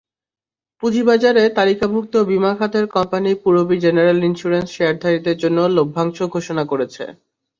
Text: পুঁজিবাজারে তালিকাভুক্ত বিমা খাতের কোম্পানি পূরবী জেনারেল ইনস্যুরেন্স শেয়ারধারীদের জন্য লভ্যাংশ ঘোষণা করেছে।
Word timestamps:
পুঁজিবাজারে 0.83 1.43
তালিকাভুক্ত 1.57 2.13
বিমা 2.29 2.51
খাতের 2.59 2.85
কোম্পানি 2.95 3.31
পূরবী 3.43 3.77
জেনারেল 3.79 4.19
ইনস্যুরেন্স 4.23 4.67
শেয়ারধারীদের 4.71 5.37
জন্য 5.43 5.57
লভ্যাংশ 5.77 6.17
ঘোষণা 6.35 6.63
করেছে। 6.71 7.03